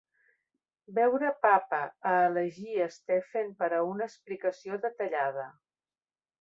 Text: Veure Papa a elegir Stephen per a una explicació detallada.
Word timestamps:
Veure 0.99 1.29
Papa 1.47 1.81
a 2.13 2.15
elegir 2.31 2.89
Stephen 2.97 3.53
per 3.63 3.71
a 3.81 3.85
una 3.93 4.11
explicació 4.11 4.83
detallada. 4.89 5.49